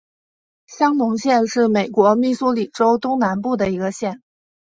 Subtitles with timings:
[0.65, 4.23] 香农县是美国密苏里州东南部的一个县。